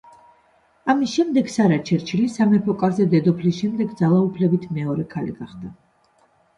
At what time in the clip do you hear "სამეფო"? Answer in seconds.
2.39-2.77